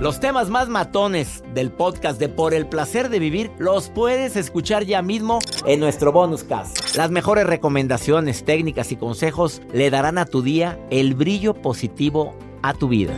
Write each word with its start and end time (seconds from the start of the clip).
Los 0.00 0.18
temas 0.18 0.48
más 0.48 0.70
matones 0.70 1.44
del 1.52 1.70
podcast 1.70 2.18
de 2.18 2.30
Por 2.30 2.54
el 2.54 2.66
placer 2.66 3.10
de 3.10 3.18
vivir 3.18 3.50
los 3.58 3.90
puedes 3.90 4.34
escuchar 4.34 4.84
ya 4.84 5.02
mismo 5.02 5.40
en 5.66 5.78
nuestro 5.78 6.10
bonus 6.10 6.42
cast. 6.42 6.96
Las 6.96 7.10
mejores 7.10 7.46
recomendaciones, 7.46 8.46
técnicas 8.46 8.92
y 8.92 8.96
consejos 8.96 9.60
le 9.74 9.90
darán 9.90 10.16
a 10.16 10.24
tu 10.24 10.40
día 10.40 10.78
el 10.88 11.14
brillo 11.14 11.52
positivo 11.52 12.34
a 12.62 12.72
tu 12.72 12.88
vida. 12.88 13.12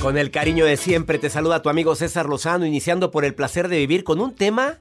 Con 0.00 0.18
el 0.18 0.32
cariño 0.32 0.64
de 0.64 0.76
siempre 0.76 1.20
te 1.20 1.30
saluda 1.30 1.62
tu 1.62 1.68
amigo 1.68 1.94
César 1.94 2.26
Lozano, 2.26 2.66
iniciando 2.66 3.12
por 3.12 3.24
el 3.24 3.36
placer 3.36 3.68
de 3.68 3.78
vivir 3.78 4.02
con 4.02 4.20
un 4.20 4.34
tema 4.34 4.80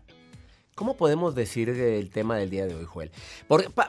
¿Cómo 0.76 0.96
podemos 0.96 1.36
decir 1.36 1.70
el 1.70 2.10
tema 2.10 2.38
del 2.38 2.50
día 2.50 2.66
de 2.66 2.76
hoy, 2.76 2.86
Joel? 2.86 3.12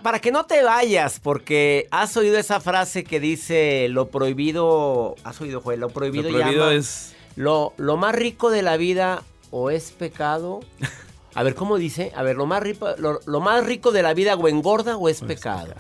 para 0.03 0.19
que 0.19 0.33
no 0.33 0.45
te 0.47 0.63
vayas, 0.63 1.21
porque 1.21 1.87
has 1.91 2.17
oído 2.17 2.37
esa 2.39 2.61
frase 2.61 3.05
que 3.05 3.21
dice 3.21 3.89
lo 3.89 4.09
prohibido. 4.09 5.15
¿Has 5.25 5.41
oído, 5.41 5.61
Joel? 5.61 5.81
Lo 5.81 5.91
prohibido, 5.91 6.31
lo 6.31 6.39
prohibido 6.39 6.71
es. 6.71 7.15
Lo, 7.37 7.73
lo 7.77 7.97
más 7.97 8.15
rico 8.15 8.51
de 8.51 8.63
la 8.63 8.77
vida 8.77 9.23
o 9.51 9.71
es 9.71 9.93
pecado. 9.93 10.61
A 11.35 11.43
ver, 11.43 11.55
¿cómo 11.55 11.79
dice? 11.79 12.13
A 12.15 12.23
ver, 12.23 12.37
lo 12.37 12.47
más 12.47 12.63
rico, 12.63 12.89
lo, 12.99 13.41
más 13.41 13.65
rico 13.65 13.91
de 13.91 14.03
la 14.03 14.13
vida 14.13 14.35
o 14.35 14.49
engorda 14.49 14.97
o 14.97 15.09
es 15.09 15.23
pecado. 15.23 15.75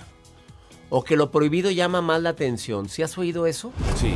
O 0.89 1.05
que 1.05 1.17
lo 1.17 1.31
prohibido 1.31 1.71
llama 1.71 2.01
más 2.01 2.23
la 2.23 2.31
atención. 2.31 2.89
¿Sí 2.89 3.03
has 3.03 3.19
oído 3.19 3.47
eso? 3.47 3.73
Sí. 4.01 4.15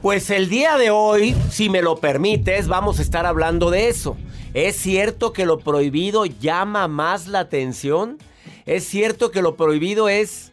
Pues 0.00 0.30
el 0.30 0.48
día 0.48 0.78
de 0.78 0.90
hoy, 0.90 1.34
si 1.50 1.68
me 1.68 1.82
lo 1.82 1.96
permites, 1.96 2.68
vamos 2.68 2.98
a 2.98 3.02
estar 3.02 3.26
hablando 3.26 3.70
de 3.70 3.88
eso. 3.88 4.16
¿Es 4.58 4.74
cierto 4.74 5.32
que 5.32 5.46
lo 5.46 5.60
prohibido 5.60 6.26
llama 6.26 6.88
más 6.88 7.28
la 7.28 7.38
atención? 7.38 8.18
¿Es 8.66 8.88
cierto 8.88 9.30
que 9.30 9.40
lo 9.40 9.54
prohibido 9.54 10.08
es 10.08 10.50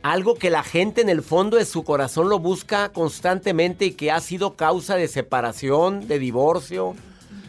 algo 0.00 0.36
que 0.36 0.48
la 0.48 0.62
gente 0.62 1.02
en 1.02 1.10
el 1.10 1.20
fondo 1.20 1.58
de 1.58 1.66
su 1.66 1.84
corazón 1.84 2.30
lo 2.30 2.38
busca 2.38 2.94
constantemente 2.94 3.84
y 3.84 3.90
que 3.90 4.10
ha 4.10 4.20
sido 4.20 4.56
causa 4.56 4.96
de 4.96 5.08
separación, 5.08 6.08
de 6.08 6.18
divorcio, 6.18 6.96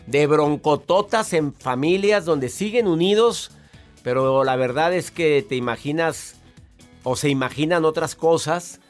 de 0.06 0.28
broncototas 0.28 1.32
en 1.32 1.54
familias 1.54 2.26
donde 2.26 2.50
siguen 2.50 2.86
unidos, 2.86 3.52
pero 4.04 4.44
la 4.44 4.58
verdad 4.58 4.94
es 4.94 5.12
que 5.12 5.46
te 5.48 5.56
imaginas 5.56 6.36
o 7.04 7.16
se 7.16 7.30
imaginan 7.30 7.86
otras 7.86 8.16
cosas 8.16 8.82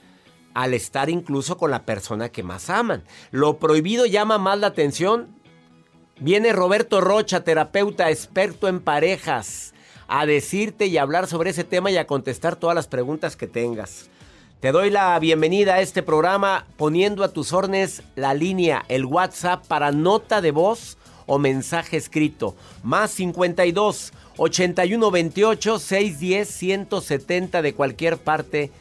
al 0.55 0.73
estar 0.73 1.11
incluso 1.11 1.55
con 1.55 1.69
la 1.69 1.85
persona 1.85 2.29
que 2.29 2.41
más 2.41 2.71
aman. 2.71 3.03
Lo 3.29 3.59
prohibido 3.59 4.07
llama 4.07 4.39
más 4.39 4.57
la 4.57 4.65
atención. 4.65 5.36
Viene 6.19 6.51
Roberto 6.51 6.99
Rocha, 6.99 7.43
terapeuta 7.43 8.09
experto 8.09 8.67
en 8.67 8.79
parejas, 8.79 9.75
a 10.07 10.25
decirte 10.25 10.87
y 10.87 10.97
hablar 10.97 11.27
sobre 11.27 11.51
ese 11.51 11.63
tema 11.63 11.91
y 11.91 11.97
a 11.97 12.07
contestar 12.07 12.55
todas 12.55 12.75
las 12.75 12.87
preguntas 12.87 13.35
que 13.35 13.45
tengas. 13.45 14.09
Te 14.59 14.71
doy 14.71 14.89
la 14.89 15.19
bienvenida 15.19 15.75
a 15.75 15.81
este 15.81 16.01
programa 16.01 16.65
poniendo 16.75 17.23
a 17.23 17.27
tus 17.27 17.53
órdenes 17.53 18.01
la 18.15 18.33
línea, 18.33 18.83
el 18.87 19.05
WhatsApp 19.05 19.67
para 19.67 19.91
nota 19.91 20.41
de 20.41 20.49
voz 20.49 20.97
o 21.27 21.37
mensaje 21.37 21.97
escrito. 21.97 22.55
Más 22.81 23.11
52 23.11 24.11
81 24.37 25.11
28 25.11 25.77
610 25.77 26.49
170 26.49 27.61
de 27.61 27.75
cualquier 27.75 28.17
parte 28.17 28.71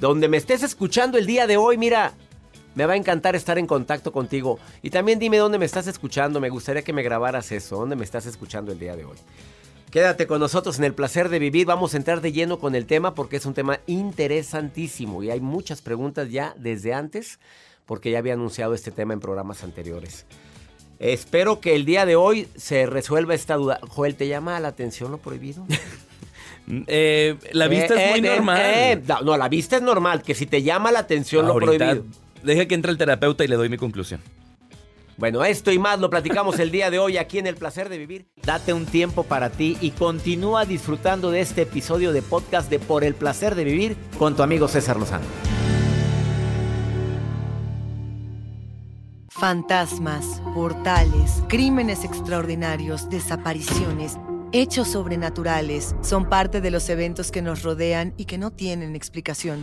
donde 0.00 0.28
me 0.28 0.38
estés 0.38 0.62
escuchando 0.62 1.18
el 1.18 1.26
día 1.26 1.46
de 1.46 1.58
hoy. 1.58 1.76
Mira, 1.76 2.14
me 2.74 2.86
va 2.86 2.94
a 2.94 2.96
encantar 2.96 3.36
estar 3.36 3.58
en 3.58 3.66
contacto 3.66 4.12
contigo. 4.12 4.58
Y 4.82 4.90
también 4.90 5.18
dime 5.18 5.38
dónde 5.38 5.58
me 5.58 5.64
estás 5.64 5.86
escuchando. 5.86 6.40
Me 6.40 6.50
gustaría 6.50 6.82
que 6.82 6.92
me 6.92 7.02
grabaras 7.02 7.52
eso. 7.52 7.76
¿Dónde 7.76 7.96
me 7.96 8.04
estás 8.04 8.26
escuchando 8.26 8.72
el 8.72 8.78
día 8.78 8.96
de 8.96 9.04
hoy? 9.04 9.16
Quédate 9.90 10.28
con 10.28 10.38
nosotros 10.38 10.78
en 10.78 10.84
el 10.84 10.94
placer 10.94 11.28
de 11.28 11.40
vivir. 11.40 11.66
Vamos 11.66 11.94
a 11.94 11.96
entrar 11.96 12.20
de 12.20 12.32
lleno 12.32 12.60
con 12.60 12.74
el 12.76 12.86
tema 12.86 13.14
porque 13.14 13.36
es 13.36 13.46
un 13.46 13.54
tema 13.54 13.80
interesantísimo. 13.86 15.22
Y 15.22 15.30
hay 15.30 15.40
muchas 15.40 15.82
preguntas 15.82 16.30
ya 16.30 16.54
desde 16.56 16.94
antes 16.94 17.40
porque 17.86 18.12
ya 18.12 18.18
había 18.18 18.34
anunciado 18.34 18.72
este 18.74 18.92
tema 18.92 19.14
en 19.14 19.20
programas 19.20 19.64
anteriores. 19.64 20.26
Espero 21.00 21.60
que 21.60 21.74
el 21.74 21.84
día 21.84 22.06
de 22.06 22.14
hoy 22.14 22.46
se 22.56 22.86
resuelva 22.86 23.34
esta 23.34 23.56
duda. 23.56 23.80
Joel, 23.88 24.14
¿te 24.14 24.28
llama 24.28 24.60
la 24.60 24.68
atención 24.68 25.10
lo 25.10 25.18
prohibido? 25.18 25.66
Eh, 26.86 27.36
la 27.50 27.66
vista 27.66 28.00
es 28.00 28.10
muy 28.10 28.20
eh, 28.20 28.32
eh, 28.32 28.36
normal. 28.36 29.24
no, 29.24 29.36
la 29.36 29.48
vista 29.48 29.76
es 29.76 29.82
normal. 29.82 30.22
Que 30.22 30.36
si 30.36 30.46
te 30.46 30.62
llama 30.62 30.92
la 30.92 31.00
atención 31.00 31.44
lo 31.48 31.56
prohibido. 31.56 32.04
Deja 32.42 32.66
que 32.66 32.74
entre 32.74 32.90
el 32.90 32.98
terapeuta 32.98 33.44
y 33.44 33.48
le 33.48 33.56
doy 33.56 33.68
mi 33.68 33.76
conclusión. 33.76 34.20
Bueno, 35.16 35.44
esto 35.44 35.70
y 35.70 35.78
más 35.78 36.00
lo 36.00 36.08
platicamos 36.08 36.58
el 36.58 36.70
día 36.70 36.90
de 36.90 36.98
hoy 36.98 37.18
aquí 37.18 37.38
en 37.38 37.46
El 37.46 37.56
Placer 37.56 37.90
de 37.90 37.98
Vivir. 37.98 38.26
Date 38.42 38.72
un 38.72 38.86
tiempo 38.86 39.22
para 39.22 39.50
ti 39.50 39.76
y 39.80 39.90
continúa 39.90 40.64
disfrutando 40.64 41.30
de 41.30 41.40
este 41.40 41.62
episodio 41.62 42.12
de 42.12 42.22
podcast 42.22 42.70
de 42.70 42.78
Por 42.78 43.04
el 43.04 43.14
Placer 43.14 43.54
de 43.54 43.64
Vivir 43.64 43.96
con 44.18 44.34
tu 44.34 44.42
amigo 44.42 44.66
César 44.66 44.98
Lozano. 44.98 45.26
Fantasmas, 49.28 50.42
portales, 50.54 51.42
crímenes 51.48 52.04
extraordinarios, 52.04 53.08
desapariciones 53.10 54.16
Hechos 54.52 54.88
sobrenaturales 54.88 55.94
son 56.00 56.28
parte 56.28 56.60
de 56.60 56.72
los 56.72 56.88
eventos 56.88 57.30
que 57.30 57.40
nos 57.40 57.62
rodean 57.62 58.14
y 58.16 58.24
que 58.24 58.36
no 58.36 58.50
tienen 58.50 58.96
explicación. 58.96 59.62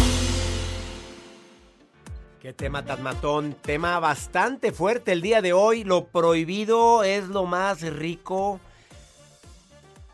Qué 2.41 2.53
tema 2.53 2.83
tan 2.83 3.03
matón, 3.03 3.55
tema 3.61 3.99
bastante 3.99 4.71
fuerte 4.71 5.11
el 5.11 5.21
día 5.21 5.43
de 5.43 5.53
hoy. 5.53 5.83
Lo 5.83 6.05
prohibido 6.05 7.03
es 7.03 7.27
lo 7.27 7.45
más 7.45 7.83
rico. 7.83 8.59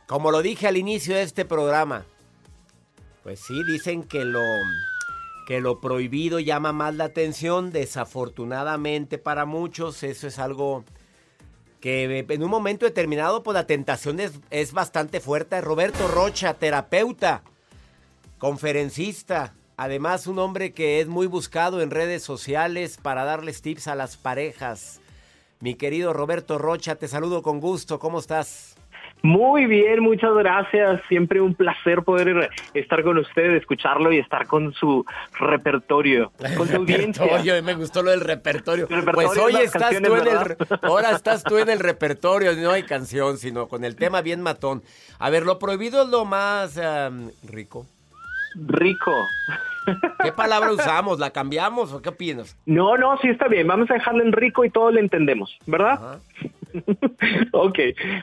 Como 0.07 0.29
lo 0.29 0.41
dije 0.41 0.67
al 0.67 0.75
inicio 0.75 1.16
de 1.16 1.21
este 1.21 1.45
programa. 1.45 2.03
Pues 3.23 3.39
sí, 3.39 3.63
dicen 3.63 4.03
que 4.03 4.25
lo 4.25 4.41
que 5.47 5.61
lo 5.61 5.79
prohibido 5.79 6.41
llama 6.41 6.73
más 6.73 6.95
la 6.95 7.05
atención. 7.05 7.71
Desafortunadamente 7.71 9.17
para 9.17 9.45
muchos 9.45 10.03
eso 10.03 10.27
es 10.27 10.37
algo 10.37 10.83
que 11.79 12.25
en 12.27 12.43
un 12.43 12.49
momento 12.49 12.85
determinado 12.85 13.41
pues 13.41 13.55
la 13.55 13.67
tentación 13.67 14.19
es, 14.19 14.33
es 14.49 14.73
bastante 14.73 15.21
fuerte. 15.21 15.61
Roberto 15.61 16.09
Rocha, 16.09 16.55
terapeuta, 16.55 17.43
conferencista, 18.37 19.53
Además, 19.79 20.25
un 20.25 20.39
hombre 20.39 20.73
que 20.73 20.99
es 20.99 21.07
muy 21.07 21.27
buscado 21.27 21.81
en 21.81 21.91
redes 21.91 22.23
sociales 22.23 22.97
para 22.99 23.25
darles 23.25 23.61
tips 23.61 23.88
a 23.88 23.93
las 23.93 24.17
parejas. 24.17 24.99
Mi 25.59 25.75
querido 25.75 26.13
Roberto 26.13 26.57
Rocha, 26.57 26.95
te 26.95 27.07
saludo 27.07 27.43
con 27.43 27.59
gusto. 27.59 27.99
¿Cómo 27.99 28.17
estás? 28.17 28.75
Muy 29.21 29.67
bien, 29.67 30.01
muchas 30.01 30.33
gracias. 30.33 30.99
Siempre 31.07 31.41
un 31.41 31.53
placer 31.53 32.02
poder 32.02 32.49
estar 32.73 33.03
con 33.03 33.19
usted, 33.19 33.52
escucharlo 33.55 34.11
y 34.11 34.17
estar 34.17 34.47
con 34.47 34.73
su 34.73 35.05
repertorio, 35.40 36.31
con 36.57 36.67
su 36.67 36.78
audiencia. 36.78 37.61
me 37.61 37.75
gustó 37.75 38.02
lo 38.02 38.09
del 38.09 38.22
repertorio. 38.22 38.87
pues 38.87 39.37
hoy 39.37 39.57
estás 39.57 39.91
tú 39.91 40.16
en 40.16 40.28
el, 40.28 40.57
ahora 40.81 41.11
estás 41.11 41.43
tú 41.43 41.59
en 41.59 41.69
el 41.69 41.79
repertorio, 41.79 42.55
no 42.55 42.72
hay 42.72 42.81
canción, 42.81 43.37
sino 43.37 43.67
con 43.67 43.84
el 43.84 43.96
tema 43.96 44.22
bien 44.22 44.41
matón. 44.41 44.81
A 45.19 45.29
ver, 45.29 45.46
lo 45.46 45.59
prohibido 45.59 46.02
es 46.02 46.09
lo 46.09 46.25
más 46.25 46.79
rico. 47.43 47.85
Rico. 48.65 49.13
¿Qué 50.23 50.31
palabra 50.31 50.71
usamos? 50.71 51.19
¿La 51.19 51.31
cambiamos 51.31 51.93
o 51.93 52.01
qué 52.01 52.09
opinas? 52.09 52.57
No, 52.65 52.97
no, 52.97 53.17
sí 53.19 53.29
está 53.29 53.47
bien. 53.47 53.67
Vamos 53.67 53.89
a 53.89 53.95
dejarlo 53.95 54.23
en 54.23 54.31
rico 54.31 54.65
y 54.65 54.69
todo 54.69 54.91
lo 54.91 54.99
entendemos, 54.99 55.57
¿verdad? 55.65 56.19
ok, 57.53 57.79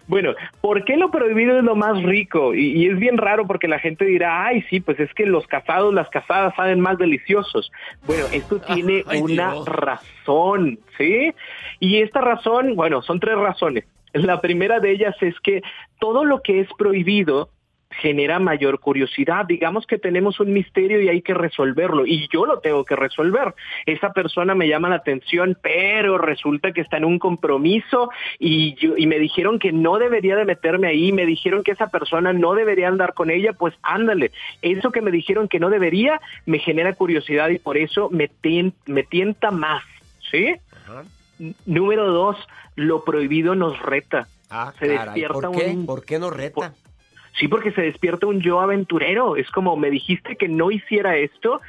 bueno, 0.06 0.34
¿por 0.60 0.84
qué 0.84 0.96
lo 0.96 1.10
prohibido 1.10 1.58
es 1.58 1.64
lo 1.64 1.74
más 1.74 2.02
rico? 2.02 2.54
Y, 2.54 2.86
es 2.86 2.98
bien 2.98 3.16
raro 3.16 3.46
porque 3.46 3.68
la 3.68 3.78
gente 3.78 4.04
dirá, 4.04 4.46
ay, 4.46 4.62
sí, 4.68 4.80
pues 4.80 5.00
es 5.00 5.12
que 5.14 5.26
los 5.26 5.46
casados, 5.46 5.94
las 5.94 6.08
casadas 6.10 6.54
saben 6.54 6.80
más 6.80 6.98
deliciosos. 6.98 7.70
Bueno, 8.06 8.24
esto 8.32 8.60
tiene 8.74 9.04
una 9.20 9.54
razón, 9.64 10.78
¿sí? 10.98 11.32
Y 11.80 12.02
esta 12.02 12.20
razón, 12.20 12.76
bueno, 12.76 13.02
son 13.02 13.20
tres 13.20 13.36
razones. 13.36 13.84
La 14.12 14.40
primera 14.40 14.78
de 14.78 14.92
ellas 14.92 15.16
es 15.22 15.34
que 15.40 15.62
todo 15.98 16.24
lo 16.24 16.40
que 16.40 16.60
es 16.60 16.68
prohibido 16.78 17.48
genera 18.00 18.38
mayor 18.38 18.80
curiosidad. 18.80 19.46
Digamos 19.46 19.86
que 19.86 19.98
tenemos 19.98 20.40
un 20.40 20.52
misterio 20.52 21.00
y 21.00 21.08
hay 21.08 21.22
que 21.22 21.34
resolverlo 21.34 22.06
y 22.06 22.28
yo 22.32 22.46
lo 22.46 22.60
tengo 22.60 22.84
que 22.84 22.96
resolver. 22.96 23.54
Esa 23.86 24.12
persona 24.12 24.54
me 24.54 24.68
llama 24.68 24.88
la 24.88 24.96
atención, 24.96 25.56
pero 25.60 26.18
resulta 26.18 26.72
que 26.72 26.80
está 26.80 26.96
en 26.96 27.04
un 27.04 27.18
compromiso 27.18 28.10
y, 28.38 28.74
yo, 28.74 28.96
y 28.96 29.06
me 29.06 29.18
dijeron 29.18 29.58
que 29.58 29.72
no 29.72 29.98
debería 29.98 30.36
de 30.36 30.44
meterme 30.44 30.88
ahí, 30.88 31.12
me 31.12 31.26
dijeron 31.26 31.62
que 31.62 31.72
esa 31.72 31.88
persona 31.88 32.32
no 32.32 32.54
debería 32.54 32.88
andar 32.88 33.14
con 33.14 33.30
ella, 33.30 33.52
pues 33.52 33.74
ándale. 33.82 34.32
Eso 34.62 34.90
que 34.90 35.00
me 35.00 35.10
dijeron 35.10 35.48
que 35.48 35.60
no 35.60 35.70
debería 35.70 36.20
me 36.46 36.58
genera 36.58 36.94
curiosidad 36.94 37.48
y 37.48 37.58
por 37.58 37.76
eso 37.76 38.08
me, 38.10 38.30
me 38.86 39.02
tienta 39.02 39.50
más, 39.50 39.82
¿sí? 40.30 40.54
Número 41.66 42.10
dos, 42.12 42.36
lo 42.76 43.04
prohibido 43.04 43.54
nos 43.54 43.80
reta. 43.80 44.28
Ah, 44.50 44.72
se 44.78 44.86
despierta 44.86 45.40
¿Por 45.40 45.56
qué? 45.56 45.66
Un, 45.70 45.86
¿Por 45.86 46.04
qué 46.04 46.18
nos 46.18 46.32
reta? 46.32 46.74
Sí, 47.38 47.48
porque 47.48 47.72
se 47.72 47.82
despierta 47.82 48.26
un 48.26 48.40
yo 48.40 48.60
aventurero. 48.60 49.36
Es 49.36 49.50
como, 49.50 49.76
me 49.76 49.90
dijiste 49.90 50.36
que 50.36 50.48
no 50.48 50.70
hiciera 50.70 51.16
esto, 51.16 51.60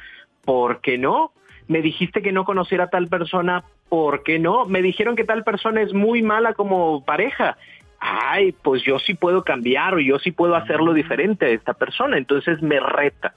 ¿por 0.44 0.80
qué 0.80 0.98
no? 0.98 1.32
Me 1.68 1.82
dijiste 1.82 2.22
que 2.22 2.32
no 2.32 2.44
conociera 2.44 2.84
a 2.84 2.90
tal 2.90 3.08
persona, 3.08 3.64
¿por 3.88 4.22
qué 4.22 4.38
no? 4.38 4.66
Me 4.66 4.82
dijeron 4.82 5.16
que 5.16 5.24
tal 5.24 5.44
persona 5.44 5.82
es 5.82 5.92
muy 5.92 6.22
mala 6.22 6.54
como 6.54 7.04
pareja. 7.04 7.56
Ay, 7.98 8.52
pues 8.52 8.82
yo 8.82 8.98
sí 8.98 9.14
puedo 9.14 9.42
cambiar 9.42 9.94
o 9.94 10.00
yo 10.00 10.18
sí 10.18 10.30
puedo 10.30 10.54
hacerlo 10.54 10.92
diferente 10.92 11.46
a 11.46 11.50
esta 11.50 11.74
persona. 11.74 12.18
Entonces 12.18 12.62
me 12.62 12.78
reta. 12.78 13.34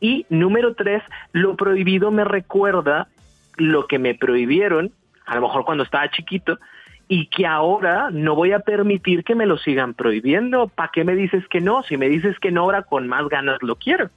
Y 0.00 0.26
número 0.28 0.74
tres, 0.74 1.02
lo 1.32 1.56
prohibido 1.56 2.10
me 2.10 2.24
recuerda 2.24 3.08
lo 3.56 3.86
que 3.86 3.98
me 3.98 4.14
prohibieron, 4.14 4.92
a 5.24 5.36
lo 5.36 5.42
mejor 5.42 5.64
cuando 5.64 5.84
estaba 5.84 6.10
chiquito, 6.10 6.58
y 7.08 7.26
que 7.28 7.46
ahora 7.46 8.10
no 8.10 8.34
voy 8.34 8.52
a 8.52 8.60
permitir 8.60 9.22
que 9.24 9.34
me 9.34 9.46
lo 9.46 9.58
sigan 9.58 9.94
prohibiendo. 9.94 10.68
¿Para 10.68 10.90
qué 10.92 11.04
me 11.04 11.14
dices 11.14 11.44
que 11.48 11.60
no? 11.60 11.82
Si 11.84 11.96
me 11.96 12.08
dices 12.08 12.36
que 12.40 12.50
no, 12.50 12.62
ahora 12.62 12.82
con 12.82 13.06
más 13.06 13.28
ganas 13.28 13.58
lo 13.62 13.76
quiero. 13.76 14.10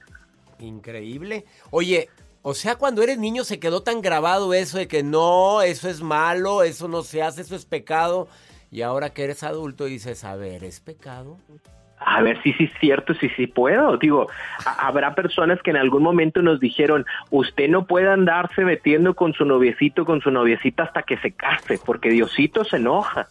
Increíble. 0.58 1.44
Oye, 1.70 2.08
o 2.42 2.54
sea, 2.54 2.76
cuando 2.76 3.02
eres 3.02 3.18
niño 3.18 3.44
se 3.44 3.60
quedó 3.60 3.82
tan 3.82 4.00
grabado 4.00 4.54
eso 4.54 4.78
de 4.78 4.88
que 4.88 5.02
no, 5.02 5.62
eso 5.62 5.88
es 5.88 6.02
malo, 6.02 6.62
eso 6.62 6.88
no 6.88 7.02
se 7.02 7.22
hace, 7.22 7.42
eso 7.42 7.54
es 7.54 7.64
pecado. 7.64 8.28
Y 8.70 8.82
ahora 8.82 9.10
que 9.10 9.24
eres 9.24 9.42
adulto 9.42 9.84
dices, 9.84 10.24
a 10.24 10.36
ver, 10.36 10.64
¿es 10.64 10.80
pecado? 10.80 11.38
A 12.00 12.22
ver 12.22 12.42
si 12.42 12.52
sí 12.54 12.64
es 12.64 12.72
cierto, 12.80 13.14
si 13.14 13.28
sí 13.30 13.46
puedo. 13.46 13.96
Digo, 13.98 14.28
habrá 14.78 15.14
personas 15.14 15.60
que 15.62 15.70
en 15.70 15.76
algún 15.76 16.02
momento 16.02 16.42
nos 16.42 16.58
dijeron, 16.58 17.04
usted 17.30 17.68
no 17.68 17.84
puede 17.84 18.08
andarse 18.08 18.64
metiendo 18.64 19.14
con 19.14 19.34
su 19.34 19.44
noviecito, 19.44 20.04
con 20.04 20.20
su 20.20 20.30
noviecita 20.30 20.84
hasta 20.84 21.02
que 21.02 21.18
se 21.18 21.32
case, 21.32 21.78
porque 21.84 22.10
Diosito 22.10 22.64
se 22.64 22.76
enoja. 22.76 23.28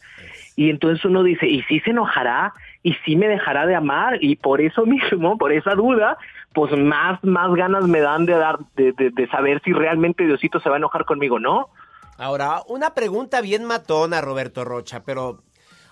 Y 0.56 0.69
entonces 0.69 1.04
uno 1.06 1.24
dice, 1.24 1.48
¿y 1.48 1.63
si 1.63 1.80
se 1.80 1.92
enojará? 1.92 2.54
¿Y 2.83 2.94
si 3.06 3.16
me 3.16 3.27
dejará 3.27 3.66
de 3.66 3.75
amar? 3.75 4.18
Y 4.21 4.36
por 4.36 4.62
eso 4.62 4.86
mismo, 4.86 5.38
por 5.38 5.51
esa 5.51 5.74
duda, 5.74 6.18
pues 6.54 6.71
más, 6.77 7.24
más 7.24 7.54
ganas 7.56 7.88
me 7.88 8.01
dan 8.01 8.25
de 8.25 8.33
dar, 8.33 8.60
de, 8.75 8.94
de 8.94 9.27
saber 9.30 9.62
si 9.63 9.74
realmente 9.74 10.25
Diosito 10.25 10.60
se 10.60 10.69
va 10.69 10.75
a 10.75 10.80
enojar 10.80 11.06
conmigo, 11.06 11.39
¿no? 11.39 11.69
Ahora, 12.18 12.62
una 12.68 12.94
pregunta 12.94 13.39
bien 13.39 13.63
matona, 13.63 14.19
Roberto 14.19 14.66
Rocha, 14.66 15.04
pero 15.06 15.39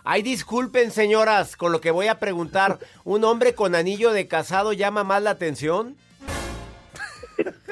Ay, 0.10 0.22
disculpen, 0.22 0.92
señoras, 0.92 1.58
con 1.58 1.74
lo 1.74 1.82
que 1.82 1.92
voy 1.92 2.08
a 2.08 2.18
preguntar. 2.18 2.80
¿Un 3.04 3.26
hombre 3.26 3.56
con 3.56 3.76
anillo 3.76 4.14
de 4.14 4.26
casado 4.26 4.72
llama 4.72 5.04
más 5.04 5.22
la 5.22 5.32
atención? 5.32 5.98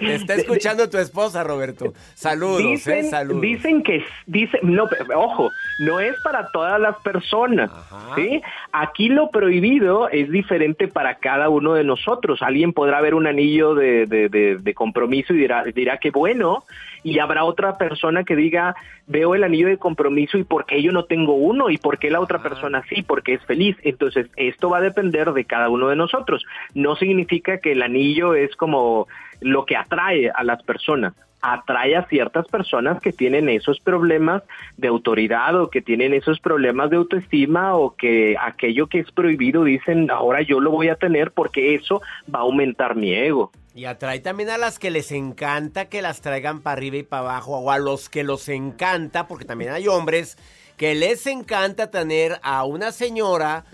está 0.00 0.34
escuchando 0.34 0.90
tu 0.90 0.98
esposa, 0.98 1.44
Roberto. 1.44 1.94
Saludos, 2.14 2.62
¿eh? 2.62 2.66
dicen, 2.66 3.10
Saludos. 3.10 3.42
Dicen 3.42 3.84
que, 3.84 4.04
dicen, 4.26 4.58
no, 4.64 4.88
ojo, 5.14 5.50
no 5.78 6.00
es 6.00 6.16
para 6.24 6.50
todas 6.50 6.80
las 6.80 6.96
personas, 6.96 7.70
¿sí? 8.16 8.42
Aquí 8.72 9.08
lo 9.08 9.30
prohibido 9.30 10.08
es 10.08 10.30
diferente 10.32 10.88
para 10.88 11.14
cada 11.14 11.48
uno 11.48 11.74
de 11.74 11.84
nosotros. 11.84 12.42
Alguien 12.42 12.72
podrá 12.72 13.00
ver 13.00 13.14
un 13.14 13.28
anillo 13.28 13.76
de, 13.76 14.06
de, 14.06 14.74
compromiso 14.74 15.32
y 15.32 15.38
dirá, 15.38 15.62
dirá 15.62 15.98
que 15.98 16.10
bueno, 16.10 16.64
y 17.06 17.20
habrá 17.20 17.44
otra 17.44 17.78
persona 17.78 18.24
que 18.24 18.34
diga, 18.34 18.74
veo 19.06 19.36
el 19.36 19.44
anillo 19.44 19.68
de 19.68 19.78
compromiso 19.78 20.38
y 20.38 20.42
por 20.42 20.66
qué 20.66 20.82
yo 20.82 20.90
no 20.90 21.04
tengo 21.04 21.34
uno 21.34 21.70
y 21.70 21.78
por 21.78 22.00
qué 22.00 22.10
la 22.10 22.18
otra 22.18 22.42
persona 22.42 22.82
sí, 22.88 23.02
porque 23.02 23.34
es 23.34 23.44
feliz. 23.44 23.76
Entonces, 23.84 24.26
esto 24.34 24.70
va 24.70 24.78
a 24.78 24.80
depender 24.80 25.32
de 25.32 25.44
cada 25.44 25.68
uno 25.68 25.86
de 25.86 25.94
nosotros. 25.94 26.44
No 26.74 26.96
significa 26.96 27.58
que 27.58 27.72
el 27.72 27.82
anillo 27.82 28.34
es 28.34 28.56
como 28.56 29.06
lo 29.40 29.64
que 29.66 29.76
atrae 29.76 30.30
a 30.34 30.42
las 30.42 30.64
personas 30.64 31.14
atrae 31.42 31.94
a 31.94 32.06
ciertas 32.06 32.48
personas 32.48 33.00
que 33.00 33.12
tienen 33.12 33.48
esos 33.48 33.78
problemas 33.78 34.42
de 34.78 34.88
autoridad 34.88 35.54
o 35.60 35.70
que 35.70 35.82
tienen 35.82 36.12
esos 36.12 36.40
problemas 36.40 36.90
de 36.90 36.96
autoestima 36.96 37.76
o 37.76 37.94
que 37.94 38.36
aquello 38.40 38.88
que 38.88 39.00
es 39.00 39.12
prohibido 39.12 39.62
dicen 39.62 40.10
ahora 40.10 40.42
yo 40.42 40.58
lo 40.58 40.72
voy 40.72 40.88
a 40.88 40.96
tener 40.96 41.30
porque 41.30 41.74
eso 41.74 42.02
va 42.34 42.40
a 42.40 42.42
aumentar 42.42 42.96
mi 42.96 43.14
ego. 43.14 43.52
Y 43.76 43.84
atrae 43.84 44.20
también 44.20 44.48
a 44.48 44.56
las 44.56 44.78
que 44.78 44.90
les 44.90 45.12
encanta 45.12 45.90
que 45.90 46.00
las 46.00 46.22
traigan 46.22 46.62
para 46.62 46.78
arriba 46.78 46.96
y 46.96 47.02
para 47.02 47.20
abajo 47.20 47.58
o 47.58 47.70
a 47.70 47.78
los 47.78 48.08
que 48.08 48.24
los 48.24 48.48
encanta, 48.48 49.28
porque 49.28 49.44
también 49.44 49.70
hay 49.70 49.86
hombres 49.86 50.38
que 50.78 50.94
les 50.94 51.26
encanta 51.26 51.90
tener 51.90 52.40
a 52.42 52.64
una 52.64 52.90
señora 52.90 53.66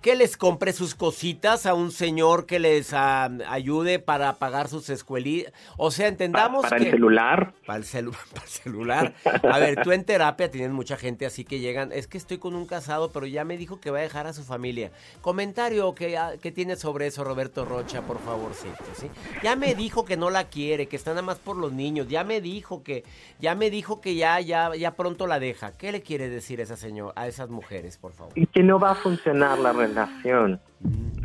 que 0.00 0.14
les 0.14 0.36
compre 0.36 0.72
sus 0.72 0.94
cositas 0.94 1.66
a 1.66 1.74
un 1.74 1.90
señor 1.90 2.46
que 2.46 2.58
les 2.58 2.92
ah, 2.92 3.30
ayude 3.48 3.98
para 3.98 4.34
pagar 4.34 4.68
sus 4.68 4.88
escuelitas. 4.90 5.52
O 5.76 5.90
sea, 5.90 6.06
entendamos 6.06 6.62
para, 6.62 6.76
el 6.76 6.90
celular. 6.90 7.52
Para 7.66 7.78
el, 7.78 7.84
para 8.32 8.44
el 8.44 8.48
celular. 8.48 9.14
A 9.42 9.58
ver, 9.58 9.82
tú 9.82 9.92
en 9.92 10.04
terapia 10.04 10.50
tienes 10.50 10.70
mucha 10.70 10.96
gente 10.96 11.26
así 11.26 11.44
que 11.44 11.58
llegan, 11.58 11.90
es 11.92 12.06
que 12.06 12.18
estoy 12.18 12.38
con 12.38 12.54
un 12.54 12.66
casado, 12.66 13.10
pero 13.10 13.26
ya 13.26 13.44
me 13.44 13.56
dijo 13.56 13.80
que 13.80 13.90
va 13.90 13.98
a 13.98 14.02
dejar 14.02 14.26
a 14.26 14.32
su 14.32 14.44
familia. 14.44 14.92
Comentario 15.20 15.94
que, 15.94 16.16
ah, 16.16 16.34
que 16.40 16.52
tienes 16.52 16.78
sobre 16.78 17.08
eso, 17.08 17.24
Roberto 17.24 17.64
Rocha, 17.64 18.02
por 18.02 18.18
favorcito, 18.20 18.84
¿sí? 18.94 19.10
Ya 19.42 19.56
me 19.56 19.74
dijo 19.74 20.04
que 20.04 20.16
no 20.16 20.30
la 20.30 20.44
quiere, 20.44 20.86
que 20.86 20.96
está 20.96 21.10
nada 21.10 21.22
más 21.22 21.38
por 21.38 21.56
los 21.56 21.72
niños. 21.72 22.06
Ya 22.08 22.22
me 22.22 22.40
dijo 22.40 22.84
que, 22.84 23.04
ya 23.40 23.56
me 23.56 23.70
dijo 23.70 24.00
que 24.00 24.14
ya, 24.14 24.40
ya, 24.40 24.74
ya 24.76 24.92
pronto 24.92 25.26
la 25.26 25.40
deja. 25.40 25.72
¿Qué 25.72 25.90
le 25.90 26.02
quiere 26.02 26.28
decir 26.28 26.60
esa 26.60 26.76
señora, 26.76 27.12
a 27.16 27.26
esas 27.26 27.48
mujeres, 27.48 27.96
por 27.98 28.12
favor? 28.12 28.32
Y 28.36 28.46
que 28.46 28.62
no 28.62 28.78
va 28.78 28.92
a 28.92 28.94
funcionar 28.94 29.58
la 29.58 29.72
relación 29.72 29.87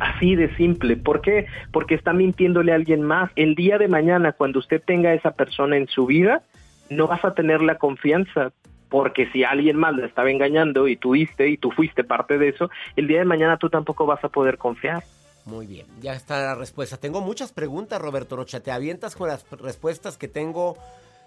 Así 0.00 0.34
de 0.34 0.54
simple. 0.56 0.96
¿Por 0.96 1.20
qué? 1.20 1.46
Porque 1.72 1.94
está 1.94 2.12
mintiéndole 2.12 2.72
a 2.72 2.74
alguien 2.74 3.02
más. 3.02 3.30
El 3.36 3.54
día 3.54 3.78
de 3.78 3.88
mañana, 3.88 4.32
cuando 4.32 4.58
usted 4.58 4.82
tenga 4.84 5.10
a 5.10 5.14
esa 5.14 5.32
persona 5.32 5.76
en 5.76 5.86
su 5.88 6.06
vida, 6.06 6.42
no 6.90 7.06
vas 7.06 7.24
a 7.24 7.34
tener 7.34 7.60
la 7.60 7.78
confianza. 7.78 8.52
Porque 8.88 9.28
si 9.32 9.44
alguien 9.44 9.76
más 9.76 9.94
le 9.94 10.06
estaba 10.06 10.30
engañando 10.30 10.86
y 10.86 10.96
tú 10.96 11.12
viste 11.12 11.48
y 11.48 11.56
tú 11.56 11.70
fuiste 11.70 12.04
parte 12.04 12.38
de 12.38 12.48
eso, 12.48 12.70
el 12.96 13.08
día 13.08 13.18
de 13.18 13.24
mañana 13.24 13.56
tú 13.56 13.68
tampoco 13.68 14.06
vas 14.06 14.22
a 14.22 14.28
poder 14.28 14.58
confiar. 14.58 15.02
Muy 15.46 15.66
bien, 15.66 15.86
ya 16.00 16.14
está 16.14 16.40
la 16.40 16.54
respuesta. 16.54 16.96
Tengo 16.96 17.20
muchas 17.20 17.52
preguntas, 17.52 18.00
Roberto 18.00 18.36
Rocha. 18.36 18.60
¿Te 18.60 18.70
avientas 18.70 19.14
con 19.14 19.28
las 19.28 19.46
respuestas 19.60 20.16
que 20.16 20.28
tengo 20.28 20.78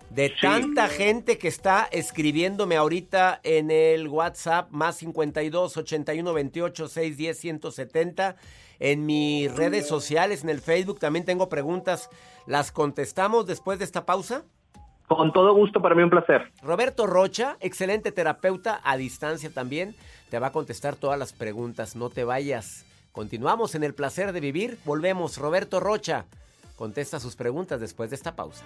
de 0.09 0.29
tanta 0.41 0.87
gente 0.87 1.37
que 1.37 1.47
está 1.47 1.87
escribiéndome 1.91 2.75
ahorita 2.75 3.39
en 3.43 3.71
el 3.71 4.07
WhatsApp 4.07 4.69
más 4.71 4.97
52 4.97 5.77
81 5.77 6.33
28 6.33 6.87
610 6.87 7.37
170. 7.37 8.35
En 8.79 9.05
mis 9.05 9.53
redes 9.55 9.87
sociales, 9.87 10.43
en 10.43 10.49
el 10.49 10.61
Facebook 10.61 10.99
también 10.99 11.25
tengo 11.25 11.49
preguntas. 11.49 12.09
¿Las 12.45 12.71
contestamos 12.71 13.45
después 13.47 13.79
de 13.79 13.85
esta 13.85 14.05
pausa? 14.05 14.43
Con 15.07 15.31
todo 15.31 15.53
gusto, 15.53 15.81
para 15.81 15.95
mí 15.95 16.03
un 16.03 16.09
placer. 16.09 16.51
Roberto 16.61 17.07
Rocha, 17.07 17.57
excelente 17.59 18.11
terapeuta 18.11 18.81
a 18.83 18.97
distancia 18.97 19.49
también, 19.49 19.95
te 20.29 20.37
va 20.37 20.47
a 20.47 20.51
contestar 20.51 20.95
todas 20.95 21.17
las 21.17 21.33
preguntas. 21.33 21.95
No 21.95 22.09
te 22.09 22.23
vayas. 22.23 22.85
Continuamos 23.13 23.73
en 23.73 23.83
el 23.83 23.95
placer 23.95 24.31
de 24.31 24.41
vivir. 24.41 24.77
Volvemos. 24.85 25.37
Roberto 25.37 25.79
Rocha 25.79 26.25
contesta 26.75 27.19
sus 27.19 27.35
preguntas 27.35 27.79
después 27.79 28.09
de 28.11 28.15
esta 28.15 28.35
pausa. 28.35 28.63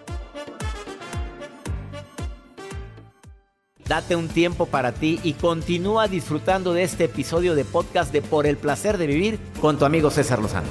Date 3.91 4.15
un 4.15 4.29
tiempo 4.29 4.67
para 4.67 4.93
ti 4.93 5.19
y 5.21 5.33
continúa 5.33 6.07
disfrutando 6.07 6.73
de 6.73 6.83
este 6.83 7.03
episodio 7.03 7.55
de 7.55 7.65
podcast 7.65 8.13
de 8.13 8.21
Por 8.21 8.47
el 8.47 8.55
placer 8.55 8.97
de 8.97 9.05
vivir 9.05 9.37
con 9.59 9.77
tu 9.77 9.83
amigo 9.83 10.09
César 10.09 10.39
Lozano. 10.39 10.69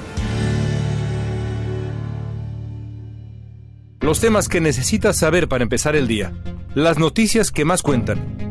Los 3.99 4.19
temas 4.21 4.49
que 4.49 4.59
necesitas 4.59 5.19
saber 5.19 5.47
para 5.47 5.61
empezar 5.61 5.95
el 5.95 6.07
día. 6.07 6.33
Las 6.73 6.97
noticias 6.97 7.51
que 7.51 7.63
más 7.63 7.83
cuentan. 7.83 8.50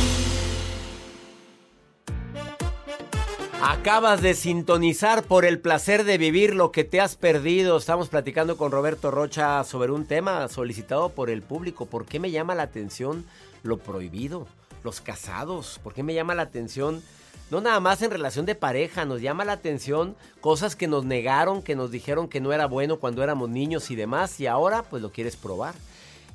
Acabas 3.63 4.23
de 4.23 4.33
sintonizar 4.33 5.21
por 5.21 5.45
el 5.45 5.59
placer 5.59 6.03
de 6.03 6.17
vivir 6.17 6.55
lo 6.55 6.71
que 6.71 6.83
te 6.83 6.99
has 6.99 7.15
perdido. 7.15 7.77
Estamos 7.77 8.09
platicando 8.09 8.57
con 8.57 8.71
Roberto 8.71 9.11
Rocha 9.11 9.63
sobre 9.63 9.91
un 9.91 10.07
tema 10.07 10.47
solicitado 10.47 11.09
por 11.09 11.29
el 11.29 11.43
público. 11.43 11.85
¿Por 11.85 12.07
qué 12.07 12.19
me 12.19 12.31
llama 12.31 12.55
la 12.55 12.63
atención 12.63 13.23
lo 13.61 13.77
prohibido? 13.77 14.47
Los 14.83 14.99
casados. 14.99 15.79
¿Por 15.83 15.93
qué 15.93 16.01
me 16.01 16.15
llama 16.15 16.33
la 16.33 16.41
atención? 16.41 17.03
No 17.51 17.61
nada 17.61 17.79
más 17.79 18.01
en 18.01 18.09
relación 18.09 18.47
de 18.47 18.55
pareja, 18.55 19.05
nos 19.05 19.21
llama 19.21 19.45
la 19.45 19.53
atención 19.53 20.15
cosas 20.39 20.75
que 20.75 20.87
nos 20.87 21.05
negaron, 21.05 21.61
que 21.61 21.75
nos 21.75 21.91
dijeron 21.91 22.29
que 22.29 22.41
no 22.41 22.53
era 22.53 22.65
bueno 22.65 22.97
cuando 22.97 23.21
éramos 23.21 23.47
niños 23.47 23.91
y 23.91 23.95
demás, 23.95 24.39
y 24.39 24.47
ahora 24.47 24.81
pues 24.81 25.03
lo 25.03 25.11
quieres 25.11 25.35
probar. 25.35 25.75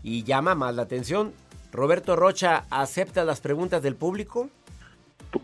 Y 0.04 0.22
llama 0.22 0.54
más 0.54 0.76
la 0.76 0.82
atención. 0.82 1.32
Roberto 1.72 2.14
Rocha, 2.14 2.66
¿acepta 2.70 3.24
las 3.24 3.40
preguntas 3.40 3.82
del 3.82 3.96
público? 3.96 4.48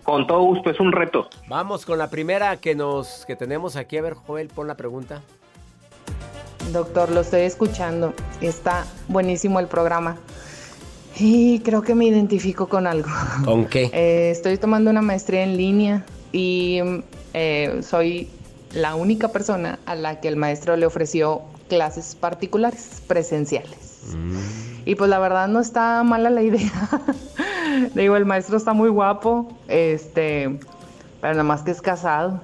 Con 0.03 0.27
todo 0.27 0.43
gusto, 0.43 0.71
es 0.71 0.81
un 0.81 0.93
reto. 0.93 1.29
Vamos 1.49 1.87
con 1.87 1.99
la 1.99 2.11
primera 2.11 2.57
que 2.57 2.75
nos 2.75 3.25
que 3.27 3.37
tenemos 3.37 3.77
aquí. 3.77 3.97
A 3.99 4.03
ver, 4.03 4.15
Joel, 4.15 4.49
pon 4.49 4.67
la 4.69 4.77
pregunta. 4.77 5.23
Doctor, 6.73 7.11
lo 7.11 7.21
estoy 7.21 7.43
escuchando. 7.43 8.15
Está 8.41 8.87
buenísimo 9.09 9.61
el 9.61 9.67
programa. 9.67 10.17
Y 11.19 11.61
creo 11.61 11.83
que 11.83 11.95
me 11.95 12.07
identifico 12.07 12.69
con 12.69 12.87
algo. 12.87 13.09
¿Con 13.45 13.67
qué? 13.67 13.91
Eh, 13.93 14.31
estoy 14.31 14.57
tomando 14.59 14.91
una 14.91 15.03
maestría 15.03 15.43
en 15.43 15.57
línea 15.57 16.05
y 16.33 16.81
eh, 17.35 17.81
soy 17.83 18.29
la 18.73 18.95
única 18.95 19.29
persona 19.29 19.79
a 19.87 19.95
la 19.95 20.21
que 20.21 20.29
el 20.29 20.37
maestro 20.37 20.77
le 20.77 20.87
ofreció 20.87 21.43
clases 21.69 22.15
particulares, 22.15 23.03
presenciales. 23.07 24.15
Mm. 24.17 24.39
Y 24.87 24.95
pues 24.95 25.11
la 25.11 25.19
verdad 25.19 25.49
no 25.49 25.61
está 25.61 26.03
mala 26.03 26.31
la 26.31 26.43
idea. 26.43 26.73
Digo, 27.95 28.17
el 28.17 28.25
maestro 28.25 28.57
está 28.57 28.73
muy 28.73 28.89
guapo, 28.89 29.59
este, 29.69 30.59
pero 31.21 31.35
nada 31.35 31.45
más 31.45 31.63
que 31.63 31.71
es 31.71 31.81
casado. 31.81 32.41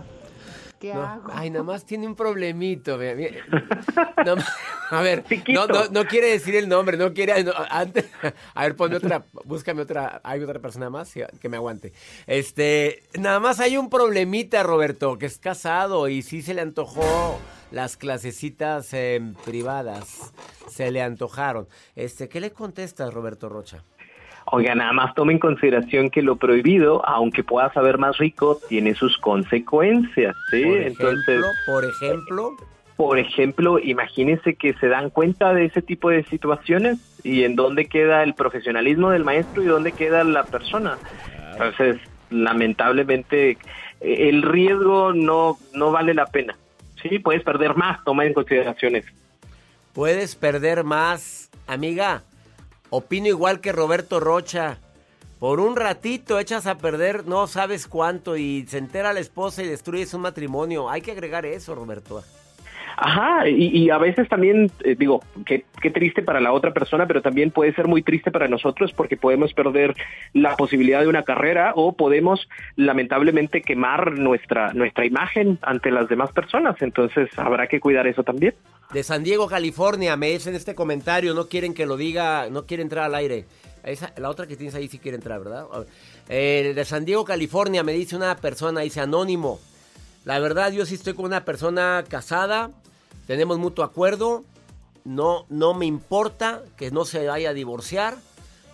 ¿Qué 0.78 0.92
hago? 0.92 1.28
Ay, 1.32 1.50
nada 1.50 1.64
más 1.64 1.84
tiene 1.84 2.06
un 2.06 2.14
problemito. 2.14 2.94
a 4.90 5.00
ver, 5.02 5.24
no, 5.90 6.04
quiere 6.04 6.30
decir 6.30 6.54
el 6.54 6.68
nombre, 6.68 6.96
no 6.96 7.12
quiere. 7.12 7.44
antes, 7.68 8.04
a 8.54 8.62
ver, 8.62 8.76
ponme 8.76 8.96
otra, 8.96 9.24
búscame 9.44 9.82
otra. 9.82 10.20
Hay 10.22 10.40
otra 10.40 10.60
persona 10.60 10.88
más 10.88 11.12
que 11.12 11.48
me 11.48 11.56
aguante. 11.56 11.92
Este, 12.28 13.02
nada 13.18 13.40
más 13.40 13.58
hay 13.58 13.76
un 13.76 13.90
problemita, 13.90 14.62
Roberto, 14.62 15.18
que 15.18 15.26
es 15.26 15.38
casado 15.38 16.06
y 16.08 16.22
sí 16.22 16.42
se 16.42 16.54
le 16.54 16.60
antojó 16.60 17.40
las 17.72 17.96
clasecitas 17.96 18.94
privadas. 19.44 20.32
Se 20.70 20.92
le 20.92 21.02
antojaron. 21.02 21.66
Este, 21.96 22.28
¿qué 22.28 22.40
le 22.40 22.52
contestas, 22.52 23.12
Roberto 23.12 23.48
Rocha? 23.48 23.82
Oiga, 24.50 24.74
nada 24.74 24.92
más 24.92 25.14
tome 25.14 25.34
en 25.34 25.38
consideración 25.38 26.10
que 26.10 26.22
lo 26.22 26.36
prohibido, 26.36 27.06
aunque 27.06 27.44
pueda 27.44 27.72
saber 27.72 27.98
más 27.98 28.16
rico, 28.18 28.58
tiene 28.68 28.94
sus 28.94 29.18
consecuencias, 29.18 30.34
¿sí? 30.50 30.62
Por 30.64 30.78
ejemplo, 30.78 31.10
Entonces, 31.10 31.44
por 31.66 31.84
ejemplo, 31.84 32.56
por 32.96 33.18
ejemplo, 33.18 33.78
imagínense 33.78 34.54
que 34.54 34.74
se 34.74 34.88
dan 34.88 35.10
cuenta 35.10 35.52
de 35.52 35.66
ese 35.66 35.82
tipo 35.82 36.10
de 36.10 36.24
situaciones 36.24 36.98
y 37.22 37.44
en 37.44 37.56
dónde 37.56 37.86
queda 37.86 38.22
el 38.22 38.34
profesionalismo 38.34 39.10
del 39.10 39.24
maestro 39.24 39.62
y 39.62 39.66
dónde 39.66 39.92
queda 39.92 40.24
la 40.24 40.44
persona. 40.44 40.98
Entonces, 41.52 41.98
lamentablemente, 42.30 43.58
el 44.00 44.42
riesgo 44.42 45.12
no, 45.12 45.58
no 45.74 45.92
vale 45.92 46.14
la 46.14 46.26
pena. 46.26 46.56
Sí, 47.02 47.18
puedes 47.18 47.42
perder 47.42 47.76
más, 47.76 48.02
toma 48.02 48.24
en 48.24 48.34
consideración 48.34 48.96
eso. 48.96 49.12
Puedes 49.92 50.34
perder 50.34 50.84
más, 50.84 51.50
amiga. 51.66 52.22
Opino 52.90 53.28
igual 53.28 53.60
que 53.60 53.72
Roberto 53.72 54.20
Rocha. 54.20 54.78
Por 55.38 55.60
un 55.60 55.76
ratito 55.76 56.38
echas 56.40 56.66
a 56.66 56.78
perder 56.78 57.26
no 57.26 57.46
sabes 57.46 57.86
cuánto 57.86 58.36
y 58.36 58.66
se 58.66 58.78
entera 58.78 59.12
la 59.12 59.20
esposa 59.20 59.62
y 59.62 59.68
destruyes 59.68 60.12
un 60.14 60.22
matrimonio. 60.22 60.90
Hay 60.90 61.00
que 61.00 61.12
agregar 61.12 61.46
eso, 61.46 61.74
Roberto. 61.74 62.22
Ajá, 63.00 63.48
y, 63.48 63.90
a 63.90 63.98
veces 63.98 64.28
también, 64.28 64.72
eh, 64.82 64.96
digo, 64.98 65.22
qué, 65.46 65.64
qué 65.80 65.90
triste 65.90 66.20
para 66.20 66.40
la 66.40 66.52
otra 66.52 66.72
persona, 66.72 67.06
pero 67.06 67.22
también 67.22 67.52
puede 67.52 67.72
ser 67.72 67.86
muy 67.86 68.02
triste 68.02 68.32
para 68.32 68.48
nosotros 68.48 68.92
porque 68.92 69.16
podemos 69.16 69.54
perder 69.54 69.94
la 70.32 70.56
posibilidad 70.56 71.02
de 71.02 71.06
una 71.06 71.22
carrera 71.22 71.72
o 71.76 71.92
podemos 71.92 72.48
lamentablemente 72.74 73.62
quemar 73.62 74.18
nuestra, 74.18 74.72
nuestra 74.72 75.06
imagen 75.06 75.60
ante 75.62 75.92
las 75.92 76.08
demás 76.08 76.32
personas. 76.32 76.82
Entonces 76.82 77.30
habrá 77.38 77.68
que 77.68 77.78
cuidar 77.78 78.08
eso 78.08 78.24
también. 78.24 78.54
De 78.92 79.02
San 79.02 79.22
Diego, 79.22 79.46
California, 79.48 80.16
me 80.16 80.30
dicen 80.30 80.54
este 80.54 80.74
comentario, 80.74 81.34
no 81.34 81.46
quieren 81.46 81.74
que 81.74 81.84
lo 81.84 81.98
diga, 81.98 82.48
no 82.48 82.64
quiere 82.64 82.82
entrar 82.82 83.04
al 83.04 83.14
aire. 83.14 83.44
La 84.16 84.30
otra 84.30 84.46
que 84.46 84.56
tienes 84.56 84.74
ahí 84.74 84.88
sí 84.88 84.98
quiere 84.98 85.16
entrar, 85.16 85.40
¿verdad? 85.40 85.66
Eh, 86.28 86.72
de 86.74 86.84
San 86.84 87.04
Diego, 87.04 87.24
California, 87.24 87.82
me 87.82 87.92
dice 87.92 88.16
una 88.16 88.36
persona, 88.36 88.80
dice 88.80 89.00
anónimo. 89.00 89.60
La 90.24 90.38
verdad, 90.38 90.72
yo 90.72 90.86
sí 90.86 90.94
estoy 90.94 91.14
con 91.14 91.26
una 91.26 91.44
persona 91.44 92.04
casada, 92.08 92.70
tenemos 93.26 93.58
mutuo 93.58 93.84
acuerdo, 93.84 94.44
no, 95.04 95.44
no 95.48 95.74
me 95.74 95.86
importa 95.86 96.62
que 96.76 96.90
no 96.90 97.04
se 97.04 97.26
vaya 97.26 97.50
a 97.50 97.54
divorciar, 97.54 98.16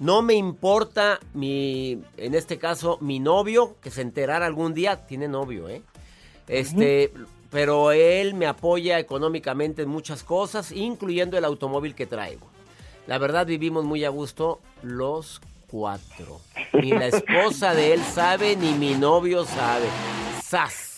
no 0.00 0.22
me 0.22 0.34
importa 0.34 1.20
mi, 1.32 2.02
en 2.16 2.34
este 2.34 2.58
caso, 2.58 2.98
mi 3.00 3.20
novio, 3.20 3.76
que 3.80 3.90
se 3.90 4.00
enterara 4.00 4.46
algún 4.46 4.74
día, 4.74 5.06
tiene 5.06 5.28
novio, 5.28 5.68
¿eh? 5.68 5.82
Este, 6.48 7.12
pero 7.54 7.92
él 7.92 8.34
me 8.34 8.48
apoya 8.48 8.98
económicamente 8.98 9.82
en 9.82 9.88
muchas 9.88 10.24
cosas, 10.24 10.72
incluyendo 10.72 11.38
el 11.38 11.44
automóvil 11.44 11.94
que 11.94 12.04
traigo. 12.04 12.48
La 13.06 13.16
verdad 13.18 13.46
vivimos 13.46 13.84
muy 13.84 14.04
a 14.04 14.08
gusto 14.08 14.58
los 14.82 15.40
cuatro. 15.68 16.40
Ni 16.72 16.90
la 16.90 17.06
esposa 17.06 17.72
de 17.72 17.94
él 17.94 18.02
sabe, 18.02 18.56
ni 18.56 18.72
mi 18.72 18.94
novio 18.94 19.44
sabe. 19.44 19.86
¡Sas! 20.42 20.93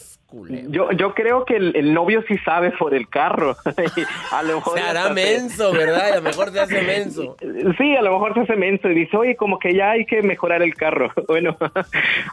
Yo, 0.68 0.90
yo 0.90 1.14
creo 1.14 1.44
que 1.44 1.56
el, 1.56 1.94
novio 1.94 2.22
sí 2.26 2.36
sabe 2.38 2.72
por 2.72 2.94
el 2.94 3.08
carro. 3.08 3.56
a 4.32 4.42
lo 4.42 4.56
mejor 4.56 4.78
se 4.78 4.84
hará 4.84 5.10
menso, 5.10 5.72
¿verdad? 5.72 6.12
A 6.12 6.16
lo 6.16 6.22
mejor 6.22 6.50
se 6.50 6.60
hace 6.60 6.82
menso. 6.82 7.36
Sí, 7.78 7.96
a 7.96 8.02
lo 8.02 8.12
mejor 8.12 8.34
se 8.34 8.40
hace 8.40 8.56
menso 8.56 8.90
y 8.90 8.94
dice, 8.94 9.16
oye, 9.16 9.36
como 9.36 9.58
que 9.58 9.74
ya 9.74 9.90
hay 9.90 10.04
que 10.04 10.22
mejorar 10.22 10.62
el 10.62 10.74
carro. 10.74 11.12
Bueno, 11.28 11.56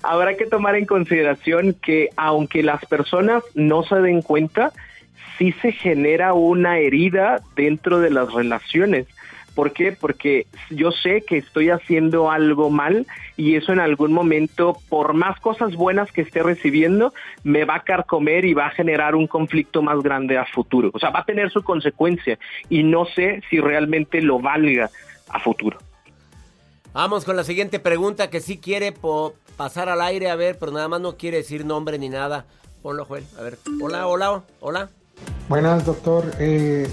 habrá 0.03 0.35
que 0.35 0.45
tomar 0.45 0.75
en 0.75 0.85
consideración 0.85 1.73
que 1.73 2.09
aunque 2.15 2.63
las 2.63 2.85
personas 2.85 3.43
no 3.53 3.83
se 3.83 3.95
den 3.95 4.21
cuenta, 4.21 4.71
sí 5.37 5.51
se 5.61 5.71
genera 5.71 6.33
una 6.33 6.77
herida 6.79 7.41
dentro 7.55 7.99
de 7.99 8.09
las 8.11 8.31
relaciones. 8.31 9.07
¿Por 9.55 9.71
qué? 9.71 9.91
Porque 9.91 10.47
yo 10.69 10.91
sé 10.91 11.21
que 11.21 11.37
estoy 11.37 11.69
haciendo 11.69 12.31
algo 12.31 12.69
mal 12.69 13.05
y 13.37 13.55
eso 13.55 13.71
en 13.71 13.79
algún 13.79 14.13
momento, 14.13 14.77
por 14.89 15.13
más 15.13 15.39
cosas 15.39 15.75
buenas 15.75 16.11
que 16.11 16.21
esté 16.21 16.41
recibiendo, 16.41 17.13
me 17.43 17.65
va 17.65 17.75
a 17.75 17.83
carcomer 17.83 18.45
y 18.45 18.53
va 18.53 18.67
a 18.67 18.71
generar 18.71 19.15
un 19.15 19.27
conflicto 19.27 19.81
más 19.81 20.01
grande 20.01 20.37
a 20.37 20.45
futuro. 20.45 20.89
O 20.93 20.99
sea, 20.99 21.11
va 21.11 21.19
a 21.19 21.25
tener 21.25 21.51
su 21.51 21.63
consecuencia 21.63 22.39
y 22.69 22.83
no 22.83 23.05
sé 23.05 23.41
si 23.49 23.59
realmente 23.59 24.21
lo 24.21 24.39
valga 24.39 24.89
a 25.29 25.39
futuro. 25.39 25.77
Vamos 26.93 27.25
con 27.25 27.35
la 27.35 27.43
siguiente 27.43 27.79
pregunta 27.79 28.29
que 28.29 28.39
sí 28.39 28.59
quiere 28.59 28.93
pasar 29.57 29.89
al 29.89 30.01
aire, 30.01 30.29
a 30.29 30.35
ver, 30.35 30.57
pero 30.59 30.71
nada 30.71 30.87
más 30.87 31.01
no 31.01 31.17
quiere 31.17 31.37
decir 31.37 31.65
nombre 31.65 31.97
ni 31.97 32.09
nada. 32.09 32.45
Ponlo, 32.83 33.05
Joel. 33.05 33.23
A 33.39 33.41
ver. 33.41 33.57
Hola, 33.81 34.07
hola, 34.07 34.43
hola. 34.59 34.89
Buenas, 35.49 35.85
doctor. 35.85 36.31
Eh, 36.39 36.87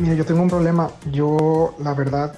mira, 0.00 0.14
yo 0.14 0.24
tengo 0.24 0.42
un 0.42 0.48
problema. 0.48 0.90
Yo, 1.10 1.74
la 1.78 1.94
verdad, 1.94 2.34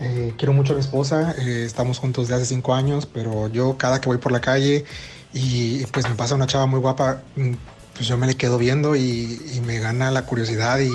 eh, 0.00 0.34
quiero 0.36 0.52
mucho 0.52 0.72
a 0.72 0.76
mi 0.76 0.80
esposa. 0.80 1.34
Eh, 1.38 1.64
estamos 1.64 1.98
juntos 1.98 2.28
de 2.28 2.34
hace 2.34 2.46
cinco 2.46 2.74
años, 2.74 3.06
pero 3.06 3.48
yo 3.48 3.76
cada 3.78 4.00
que 4.00 4.08
voy 4.08 4.18
por 4.18 4.32
la 4.32 4.40
calle 4.40 4.84
y 5.32 5.84
pues 5.86 6.08
me 6.08 6.14
pasa 6.14 6.34
una 6.34 6.46
chava 6.46 6.66
muy 6.66 6.80
guapa, 6.80 7.22
mm, 7.36 7.52
pues 7.94 8.08
yo 8.08 8.16
me 8.16 8.26
le 8.26 8.36
quedo 8.36 8.58
viendo 8.58 8.96
y, 8.96 9.40
me 9.66 9.78
gana 9.78 10.10
la 10.10 10.24
curiosidad 10.26 10.78
y, 10.78 10.90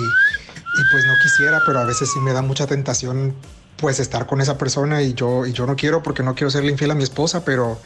pues 0.90 1.04
no 1.06 1.14
quisiera, 1.22 1.60
pero 1.66 1.80
a 1.80 1.84
veces 1.84 2.10
sí 2.12 2.18
me 2.20 2.32
da 2.32 2.42
mucha 2.42 2.66
tentación 2.66 3.34
pues 3.76 4.00
estar 4.00 4.26
con 4.26 4.40
esa 4.40 4.58
persona 4.58 5.02
y 5.02 5.14
yo, 5.14 5.46
y 5.46 5.52
yo 5.52 5.66
no 5.66 5.76
quiero 5.76 6.02
porque 6.02 6.22
no 6.22 6.34
quiero 6.34 6.50
serle 6.50 6.70
infiel 6.70 6.92
a 6.92 6.94
mi 6.94 7.02
esposa, 7.02 7.44
pero 7.44 7.78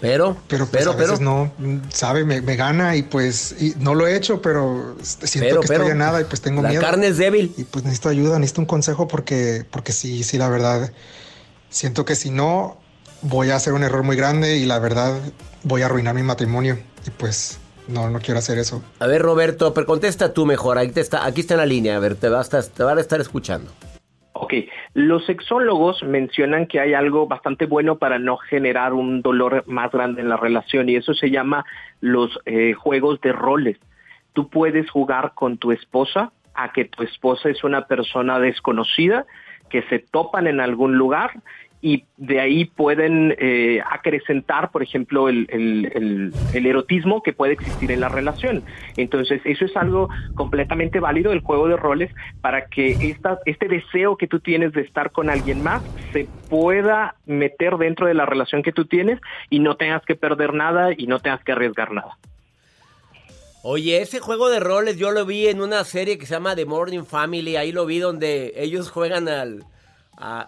pero, 0.00 0.36
pero, 0.46 0.66
pues, 0.66 0.84
pero, 0.84 0.92
a 0.92 0.96
veces 0.96 1.20
no, 1.20 1.50
sabe, 1.88 2.24
me, 2.24 2.40
gana 2.40 2.94
y 2.94 3.02
pues 3.02 3.56
no 3.78 3.94
lo 3.94 4.06
he 4.06 4.16
hecho, 4.16 4.40
pero 4.40 4.96
siento 5.02 5.60
que 5.60 5.74
estoy 5.74 5.90
en 5.90 5.98
nada 5.98 6.20
y 6.20 6.24
pues 6.24 6.40
tengo 6.40 6.62
miedo. 6.62 6.80
La 6.80 6.88
carne 6.88 7.08
es 7.08 7.18
débil. 7.18 7.52
Y 7.56 7.64
pues 7.64 7.84
necesito 7.84 8.08
ayuda, 8.08 8.38
necesito 8.38 8.60
un 8.60 8.66
consejo 8.66 9.08
porque, 9.08 9.64
porque 9.70 9.92
sí, 9.92 10.22
sí, 10.22 10.38
la 10.38 10.48
verdad, 10.48 10.92
siento 11.68 12.04
que 12.04 12.14
si 12.14 12.30
no, 12.30 12.78
voy 13.22 13.50
a 13.50 13.56
hacer 13.56 13.72
un 13.72 13.82
error 13.82 14.04
muy 14.04 14.16
grande 14.16 14.56
y 14.56 14.66
la 14.66 14.78
verdad 14.78 15.18
voy 15.64 15.82
a 15.82 15.86
arruinar 15.86 16.14
mi 16.14 16.22
matrimonio 16.22 16.78
y 17.04 17.10
pues 17.10 17.58
no, 17.88 18.08
no 18.08 18.20
quiero 18.20 18.38
hacer 18.38 18.58
eso. 18.58 18.82
A 19.00 19.06
ver, 19.06 19.22
Roberto, 19.22 19.74
pero 19.74 19.86
contesta 19.86 20.32
tú 20.32 20.46
mejor, 20.46 20.78
aquí, 20.78 20.98
está, 21.00 21.24
aquí 21.24 21.40
está 21.40 21.54
en 21.54 21.58
la 21.58 21.66
línea, 21.66 21.96
a 21.96 21.98
ver, 21.98 22.14
te, 22.14 22.28
va 22.28 22.44
te 22.44 22.82
van 22.84 22.98
a 22.98 23.00
estar 23.00 23.20
escuchando. 23.20 23.72
Ok, 24.34 24.52
los 24.94 25.24
sexólogos 25.26 26.02
mencionan 26.02 26.66
que 26.66 26.80
hay 26.80 26.94
algo 26.94 27.26
bastante 27.26 27.66
bueno 27.66 27.98
para 27.98 28.18
no 28.18 28.36
generar 28.36 28.94
un 28.94 29.22
dolor 29.22 29.64
más 29.66 29.90
grande 29.92 30.22
en 30.22 30.28
la 30.28 30.36
relación 30.36 30.88
y 30.88 30.96
eso 30.96 31.14
se 31.14 31.30
llama 31.30 31.64
los 32.00 32.38
eh, 32.46 32.72
juegos 32.72 33.20
de 33.20 33.32
roles. 33.32 33.78
Tú 34.32 34.48
puedes 34.48 34.90
jugar 34.90 35.32
con 35.34 35.58
tu 35.58 35.72
esposa 35.72 36.32
a 36.54 36.72
que 36.72 36.84
tu 36.84 37.02
esposa 37.02 37.48
es 37.48 37.62
una 37.64 37.86
persona 37.86 38.38
desconocida, 38.40 39.26
que 39.70 39.82
se 39.82 39.98
topan 39.98 40.46
en 40.46 40.60
algún 40.60 40.96
lugar 40.96 41.32
y 41.80 42.04
de 42.16 42.40
ahí 42.40 42.64
pueden 42.64 43.36
eh, 43.38 43.80
acrecentar, 43.88 44.70
por 44.70 44.82
ejemplo, 44.82 45.28
el, 45.28 45.46
el, 45.50 46.32
el, 46.52 46.66
erotismo 46.66 47.22
que 47.22 47.32
puede 47.32 47.52
existir 47.52 47.92
en 47.92 48.00
la 48.00 48.08
relación. 48.08 48.64
Entonces, 48.96 49.40
eso 49.44 49.64
es 49.64 49.76
algo 49.76 50.08
completamente 50.34 50.98
válido 50.98 51.30
del 51.30 51.40
juego 51.40 51.68
de 51.68 51.76
roles 51.76 52.10
para 52.40 52.66
que 52.66 52.90
esta, 52.90 53.38
este 53.46 53.68
deseo 53.68 54.16
que 54.16 54.26
tú 54.26 54.40
tienes 54.40 54.72
de 54.72 54.80
estar 54.82 55.12
con 55.12 55.30
alguien 55.30 55.62
más 55.62 55.82
se 56.12 56.26
pueda 56.50 57.14
meter 57.26 57.76
dentro 57.76 58.06
de 58.06 58.14
la 58.14 58.26
relación 58.26 58.62
que 58.62 58.72
tú 58.72 58.86
tienes 58.86 59.20
y 59.48 59.60
no 59.60 59.76
tengas 59.76 60.04
que 60.04 60.16
perder 60.16 60.54
nada 60.54 60.90
y 60.96 61.06
no 61.06 61.20
tengas 61.20 61.44
que 61.44 61.52
arriesgar 61.52 61.92
nada. 61.92 62.18
Oye, 63.62 64.00
ese 64.00 64.20
juego 64.20 64.50
de 64.50 64.60
roles 64.60 64.98
yo 64.98 65.10
lo 65.10 65.26
vi 65.26 65.48
en 65.48 65.60
una 65.60 65.84
serie 65.84 66.16
que 66.16 66.26
se 66.26 66.34
llama 66.34 66.56
The 66.56 66.64
Morning 66.64 67.04
Family, 67.04 67.56
ahí 67.56 67.70
lo 67.70 67.86
vi 67.86 67.98
donde 67.98 68.52
ellos 68.56 68.90
juegan 68.90 69.28
al 69.28 69.64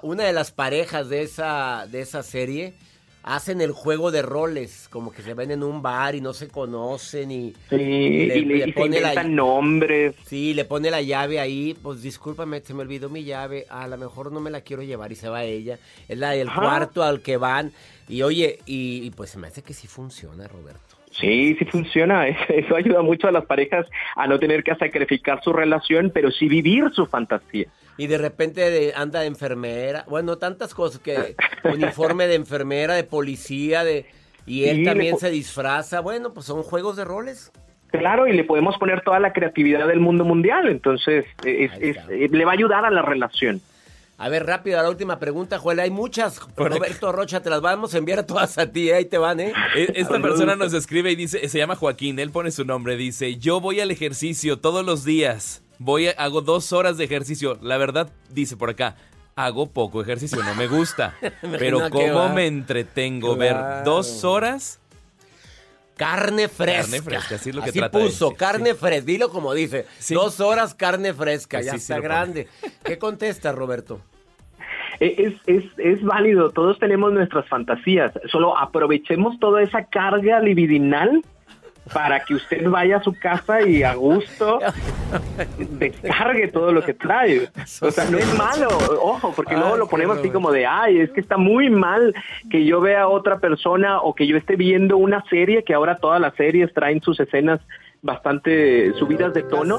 una 0.02 0.24
de 0.24 0.32
las 0.32 0.52
parejas 0.52 1.08
de 1.08 1.22
esa, 1.22 1.86
de 1.90 2.00
esa 2.00 2.22
serie 2.22 2.74
hacen 3.22 3.60
el 3.60 3.72
juego 3.72 4.10
de 4.10 4.22
roles, 4.22 4.88
como 4.90 5.12
que 5.12 5.22
se 5.22 5.34
ven 5.34 5.50
en 5.50 5.62
un 5.62 5.82
bar 5.82 6.14
y 6.14 6.20
no 6.20 6.32
se 6.32 6.48
conocen 6.48 7.30
y, 7.30 7.52
sí, 7.68 7.76
le, 7.76 8.38
y 8.38 8.44
le, 8.44 8.72
pone 8.72 9.00
la, 9.00 9.22
nombres. 9.24 10.14
Sí, 10.24 10.54
le 10.54 10.64
pone 10.64 10.90
la 10.90 11.02
llave 11.02 11.38
ahí, 11.38 11.76
pues 11.82 12.02
discúlpame, 12.02 12.60
se 12.60 12.74
me 12.74 12.80
olvidó 12.80 13.08
mi 13.10 13.24
llave, 13.24 13.66
a 13.68 13.86
lo 13.88 13.98
mejor 13.98 14.32
no 14.32 14.40
me 14.40 14.50
la 14.50 14.62
quiero 14.62 14.82
llevar 14.82 15.12
y 15.12 15.16
se 15.16 15.28
va 15.28 15.44
ella. 15.44 15.78
Es 16.08 16.18
la 16.18 16.30
del 16.30 16.50
cuarto 16.50 17.02
al 17.02 17.20
que 17.20 17.36
van 17.36 17.72
y 18.08 18.22
oye, 18.22 18.58
y, 18.66 19.04
y 19.04 19.10
pues 19.10 19.30
se 19.30 19.38
me 19.38 19.48
hace 19.48 19.62
que 19.62 19.74
sí 19.74 19.86
funciona, 19.86 20.48
Roberto. 20.48 20.96
Sí, 21.10 21.56
sí 21.58 21.64
funciona. 21.66 22.26
Eso 22.48 22.76
ayuda 22.76 23.02
mucho 23.02 23.28
a 23.28 23.32
las 23.32 23.44
parejas 23.44 23.86
a 24.16 24.26
no 24.26 24.38
tener 24.38 24.62
que 24.62 24.74
sacrificar 24.76 25.42
su 25.42 25.52
relación, 25.52 26.10
pero 26.12 26.30
sí 26.30 26.48
vivir 26.48 26.84
su 26.94 27.06
fantasía. 27.06 27.66
Y 28.00 28.06
de 28.06 28.16
repente 28.16 28.94
anda 28.96 29.20
de 29.20 29.26
enfermera, 29.26 30.06
bueno, 30.08 30.38
tantas 30.38 30.72
cosas 30.72 31.02
que 31.02 31.36
uniforme 31.64 32.26
de 32.28 32.36
enfermera, 32.36 32.94
de 32.94 33.04
policía, 33.04 33.84
de 33.84 34.06
y 34.46 34.64
él 34.64 34.86
también 34.86 35.18
se 35.18 35.28
disfraza. 35.28 36.00
Bueno, 36.00 36.32
pues 36.32 36.46
son 36.46 36.62
juegos 36.62 36.96
de 36.96 37.04
roles. 37.04 37.52
Claro, 37.88 38.26
y 38.26 38.32
le 38.32 38.44
podemos 38.44 38.78
poner 38.78 39.02
toda 39.02 39.20
la 39.20 39.34
creatividad 39.34 39.86
del 39.86 40.00
mundo 40.00 40.24
mundial, 40.24 40.68
entonces 40.68 41.26
le 41.42 42.44
va 42.46 42.52
a 42.52 42.54
ayudar 42.54 42.86
a 42.86 42.90
la 42.90 43.02
relación. 43.02 43.60
A 44.16 44.30
ver, 44.30 44.46
rápido, 44.46 44.82
la 44.82 44.88
última 44.88 45.18
pregunta, 45.18 45.58
Joel. 45.58 45.80
Hay 45.80 45.90
muchas. 45.90 46.40
Roberto 46.56 47.12
Rocha, 47.12 47.42
te 47.42 47.50
las 47.50 47.60
vamos 47.60 47.94
a 47.94 47.98
enviar 47.98 48.20
a 48.20 48.26
todas 48.26 48.56
a 48.56 48.72
ti. 48.72 48.90
Ahí 48.90 49.04
te 49.04 49.18
van, 49.18 49.40
¿eh? 49.40 49.52
E, 49.76 49.92
esta 49.96 50.18
persona 50.22 50.56
nos 50.56 50.72
escribe 50.72 51.12
y 51.12 51.16
dice, 51.16 51.46
se 51.50 51.58
llama 51.58 51.76
Joaquín, 51.76 52.18
él 52.18 52.30
pone 52.30 52.50
su 52.50 52.64
nombre, 52.64 52.96
dice, 52.96 53.36
yo 53.36 53.60
voy 53.60 53.80
al 53.80 53.90
ejercicio 53.90 54.58
todos 54.58 54.86
los 54.86 55.04
días. 55.04 55.62
Voy, 55.80 56.08
hago 56.08 56.42
dos 56.42 56.72
horas 56.72 56.98
de 56.98 57.04
ejercicio. 57.04 57.58
La 57.62 57.78
verdad, 57.78 58.12
dice 58.28 58.56
por 58.56 58.70
acá, 58.70 58.96
hago 59.34 59.70
poco 59.70 60.02
ejercicio, 60.02 60.42
no 60.44 60.54
me 60.54 60.68
gusta. 60.68 61.16
pero 61.58 61.90
cómo 61.90 62.28
me 62.28 62.46
entretengo 62.46 63.34
ver 63.34 63.56
dos 63.84 64.22
horas 64.22 64.80
Carne 66.00 66.48
fresca. 66.48 66.82
Carne 66.82 67.02
fresca, 67.02 67.34
así 67.34 67.50
es 67.50 67.54
lo 67.54 67.62
que 67.62 67.68
así 67.70 67.80
puso, 67.92 68.34
carne 68.34 68.74
fresca. 68.74 69.04
Dilo 69.04 69.28
como 69.28 69.52
dice. 69.52 69.84
Dos 70.08 70.40
horas 70.40 70.74
carne 70.74 71.12
fresca, 71.12 71.60
ya 71.60 71.72
está 71.72 72.00
grande. 72.00 72.48
¿Qué 72.82 72.98
contesta, 72.98 73.52
Roberto? 73.52 74.00
Es, 74.98 75.32
es, 75.46 75.64
es 75.78 76.02
válido, 76.02 76.50
todos 76.50 76.78
tenemos 76.78 77.10
nuestras 77.10 77.48
fantasías, 77.48 78.12
solo 78.30 78.58
aprovechemos 78.58 79.40
toda 79.40 79.62
esa 79.62 79.86
carga 79.86 80.40
libidinal 80.40 81.22
para 81.92 82.20
que 82.20 82.34
usted 82.34 82.68
vaya 82.68 82.98
a 82.98 83.02
su 83.02 83.12
casa 83.18 83.62
y 83.62 83.82
a 83.82 83.94
gusto 83.94 84.60
descargue 85.58 86.48
todo 86.48 86.72
lo 86.72 86.82
que 86.82 86.94
trae. 86.94 87.48
O 87.80 87.90
sea, 87.90 88.04
no 88.10 88.18
es 88.18 88.34
malo, 88.36 88.68
ojo, 89.02 89.32
porque 89.34 89.56
luego 89.56 89.76
lo 89.76 89.88
ponemos 89.88 90.18
así 90.18 90.30
como 90.30 90.52
de, 90.52 90.66
ay, 90.66 91.00
es 91.00 91.10
que 91.10 91.20
está 91.20 91.36
muy 91.36 91.70
mal 91.70 92.14
que 92.50 92.64
yo 92.64 92.80
vea 92.80 93.02
a 93.02 93.08
otra 93.08 93.38
persona 93.38 94.00
o 94.00 94.14
que 94.14 94.26
yo 94.26 94.36
esté 94.36 94.56
viendo 94.56 94.96
una 94.96 95.24
serie, 95.28 95.64
que 95.64 95.74
ahora 95.74 95.98
todas 95.98 96.20
las 96.20 96.34
series 96.34 96.72
traen 96.72 97.00
sus 97.02 97.18
escenas 97.20 97.60
bastante 98.02 98.92
subidas 98.94 99.34
de 99.34 99.42
tono. 99.42 99.78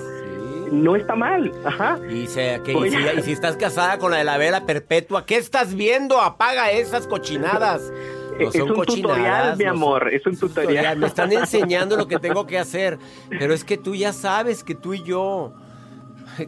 No 0.71 0.95
está 0.95 1.15
mal, 1.15 1.51
ajá. 1.65 1.99
Y, 2.09 2.27
si, 2.27 2.39
y 2.39 3.21
si 3.23 3.31
estás 3.33 3.57
casada 3.57 3.97
con 3.97 4.11
la 4.11 4.19
de 4.19 4.23
la 4.23 4.37
vela 4.37 4.65
perpetua, 4.65 5.25
¿qué 5.25 5.35
estás 5.35 5.75
viendo? 5.75 6.21
Apaga 6.21 6.71
esas 6.71 7.07
cochinadas 7.07 7.91
es 8.47 8.55
un 8.55 8.85
tutorial, 8.85 9.57
mi 9.57 9.65
amor, 9.65 10.13
es 10.13 10.25
un 10.25 10.37
tutorial. 10.37 10.97
Me 10.97 11.07
están 11.07 11.31
enseñando 11.33 11.97
lo 11.97 12.07
que 12.07 12.19
tengo 12.19 12.45
que 12.45 12.57
hacer, 12.59 12.97
pero 13.29 13.53
es 13.53 13.63
que 13.63 13.77
tú 13.77 13.95
ya 13.95 14.13
sabes 14.13 14.63
que 14.63 14.75
tú 14.75 14.93
y 14.93 15.03
yo 15.03 15.53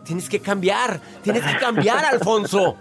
tienes 0.03 0.29
que 0.29 0.39
cambiar, 0.39 0.99
tienes 1.21 1.43
que 1.43 1.58
cambiar, 1.58 2.06
Alfonso. 2.06 2.77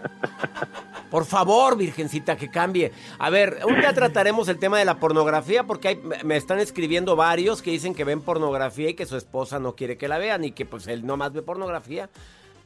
Por 1.11 1.27
favor, 1.27 1.77
virgencita, 1.77 2.37
que 2.37 2.51
cambie. 2.51 2.93
A 3.19 3.29
ver, 3.29 3.59
un 3.67 3.79
día 3.79 3.93
trataremos 3.93 4.49
el 4.49 4.59
tema 4.59 4.79
de 4.79 4.85
la 4.85 4.99
pornografía 4.99 5.65
porque 5.65 6.01
me 6.25 6.37
están 6.37 6.59
escribiendo 6.59 7.17
varios 7.17 7.61
que 7.61 7.71
dicen 7.71 7.95
que 7.95 8.05
ven 8.05 8.23
pornografía 8.23 8.91
y 8.91 8.95
que 8.95 9.05
su 9.05 9.17
esposa 9.17 9.59
no 9.59 9.75
quiere 9.75 9.99
que 9.99 10.09
la 10.09 10.19
vean 10.19 10.45
y 10.45 10.53
que 10.53 10.65
pues 10.65 10.87
él 10.87 11.05
no 11.05 11.17
más 11.17 11.33
ve 11.33 11.43
pornografía. 11.43 12.09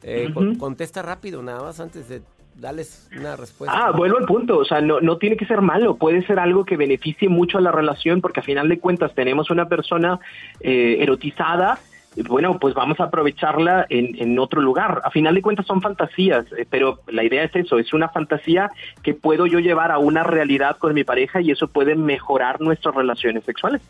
Eh, 0.03 0.33
contesta 0.59 1.03
rápido, 1.03 1.43
nada 1.43 1.63
más 1.63 1.81
antes 1.81 2.09
de 2.09 2.23
dales 2.57 3.09
una 3.17 3.37
respuesta. 3.37 3.87
Ah, 3.87 3.91
vuelvo 3.93 4.19
al 4.19 4.25
punto, 4.25 4.59
o 4.59 4.65
sea, 4.65 4.81
no, 4.81 5.01
no 5.01 5.19
tiene 5.19 5.37
que 5.37 5.47
ser 5.47 5.61
malo, 5.61 5.97
puede 5.97 6.27
ser 6.27 6.39
algo 6.39 6.65
que 6.65 6.77
beneficie 6.77 7.29
mucho 7.29 7.59
a 7.59 7.61
la 7.61 7.73
relación 7.73 8.21
porque 8.21 8.41
a 8.41 8.43
final 8.43 8.69
de 8.69 8.79
cuentas 8.79 9.15
tenemos 9.15 9.51
una 9.51 9.69
persona 9.69 10.19
eh, 10.61 10.99
erotizada 11.01 11.79
bueno, 12.25 12.59
pues 12.59 12.75
vamos 12.75 12.99
a 12.99 13.05
aprovecharla 13.05 13.87
en, 13.91 14.17
en, 14.21 14.39
otro 14.39 14.63
lugar. 14.63 15.03
A 15.05 15.11
final 15.11 15.35
de 15.35 15.43
cuentas 15.43 15.67
son 15.67 15.83
fantasías, 15.83 16.47
eh, 16.57 16.67
pero 16.69 17.01
la 17.09 17.25
idea 17.25 17.45
es 17.45 17.55
eso, 17.55 17.79
es 17.79 17.93
una 17.93 18.09
fantasía 18.09 18.71
que 19.03 19.13
puedo 19.13 19.47
yo 19.47 19.59
llevar 19.59 19.93
a 19.93 19.99
una 19.99 20.23
realidad 20.23 20.79
con 20.79 20.95
mi 20.95 21.05
pareja 21.05 21.41
y 21.43 21.51
eso 21.51 21.69
puede 21.69 21.95
mejorar 21.95 22.61
nuestras 22.61 22.95
relaciones 22.95 23.45
sexuales. 23.45 23.83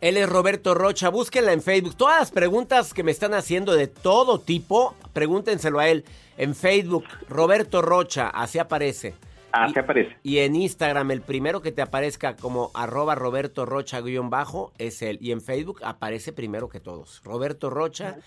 Él 0.00 0.16
es 0.16 0.28
Roberto 0.28 0.74
Rocha, 0.74 1.08
búsquenla 1.08 1.52
en 1.52 1.60
Facebook. 1.60 1.96
Todas 1.96 2.20
las 2.20 2.30
preguntas 2.30 2.94
que 2.94 3.02
me 3.02 3.10
están 3.10 3.34
haciendo 3.34 3.74
de 3.74 3.88
todo 3.88 4.38
tipo, 4.38 4.94
pregúntenselo 5.12 5.80
a 5.80 5.88
él. 5.88 6.04
En 6.36 6.54
Facebook, 6.54 7.04
Roberto 7.28 7.82
Rocha, 7.82 8.28
así 8.28 8.60
aparece. 8.60 9.14
Así 9.50 9.76
aparece. 9.76 10.16
Y 10.22 10.38
en 10.38 10.54
Instagram, 10.54 11.10
el 11.10 11.22
primero 11.22 11.62
que 11.62 11.72
te 11.72 11.82
aparezca 11.82 12.36
como 12.36 12.70
arroba 12.74 13.16
Roberto 13.16 13.66
Rocha 13.66 14.00
guion 14.00 14.30
bajo 14.30 14.72
es 14.78 15.02
él. 15.02 15.18
Y 15.20 15.32
en 15.32 15.40
Facebook 15.40 15.80
aparece 15.82 16.32
primero 16.32 16.68
que 16.68 16.78
todos. 16.78 17.20
Roberto 17.24 17.68
Rocha 17.68 18.18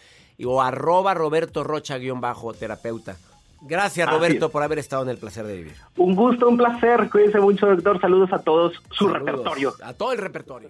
o 0.44 0.62
arroba 0.62 1.14
Roberto 1.14 1.64
Rocha 1.64 1.98
guion 1.98 2.20
bajo 2.20 2.54
terapeuta. 2.54 3.16
Gracias 3.62 4.10
Roberto 4.10 4.50
por 4.50 4.64
haber 4.64 4.80
estado 4.80 5.04
en 5.04 5.10
el 5.10 5.18
placer 5.18 5.46
de 5.46 5.56
vivir. 5.56 5.76
Un 5.96 6.16
gusto, 6.16 6.50
un 6.50 6.58
placer. 6.58 7.10
Cuídense 7.10 7.40
mucho, 7.40 7.68
doctor. 7.68 8.02
Saludos 8.02 8.34
a 8.34 8.40
todos. 8.40 8.74
Su 8.90 9.08
repertorio. 9.08 9.74
A 9.84 9.94
todo 9.94 10.12
el 10.12 10.18
repertorio. 10.18 10.70